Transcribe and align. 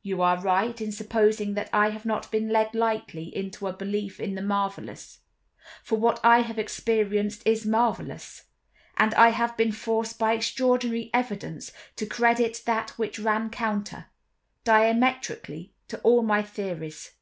"You 0.00 0.22
are 0.22 0.40
right 0.40 0.80
in 0.80 0.92
supposing 0.92 1.52
that 1.52 1.68
I 1.70 1.90
have 1.90 2.06
not 2.06 2.30
been 2.32 2.48
led 2.48 2.74
lightly 2.74 3.24
into 3.36 3.66
a 3.66 3.72
belief 3.74 4.18
in 4.18 4.34
the 4.34 4.40
marvelous—for 4.40 5.98
what 5.98 6.18
I 6.24 6.38
have 6.40 6.58
experienced 6.58 7.42
is 7.44 7.66
marvelous—and 7.66 9.12
I 9.12 9.28
have 9.28 9.58
been 9.58 9.72
forced 9.72 10.18
by 10.18 10.32
extraordinary 10.32 11.10
evidence 11.12 11.70
to 11.96 12.06
credit 12.06 12.62
that 12.64 12.96
which 12.96 13.18
ran 13.18 13.50
counter, 13.50 14.06
diametrically, 14.64 15.74
to 15.88 15.98
all 16.00 16.22
my 16.22 16.40
theories. 16.40 17.10